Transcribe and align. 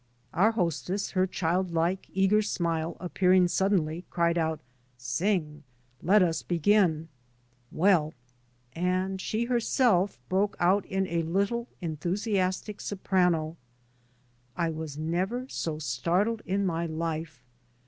Our 0.33 0.53
hostess, 0.53 1.11
her 1.11 1.27
childlike 1.27 2.07
eager 2.11 2.41
smile 2.41 2.97
ap 2.99 3.13
pearing 3.13 3.47
suddenly 3.47 4.03
cried 4.09 4.35
out," 4.35 4.59
Sing! 5.17 5.61
Let 6.01 6.23
us 6.23 6.41
begin, 6.41 7.07
well— 7.71 8.05
1" 8.75 8.83
And 8.83 9.21
she 9.21 9.45
herself 9.45 10.17
broke 10.27 10.57
out 10.59 10.87
in 10.87 11.05
a 11.05 11.21
little 11.21 11.67
enthusiastic 11.81 12.81
soprano. 12.81 13.57
I 14.57 14.71
was 14.71 14.97
never 14.97 15.45
so 15.49 15.77
startled 15.77 16.41
in 16.47 16.65
my 16.65 16.87
life. 16.87 17.43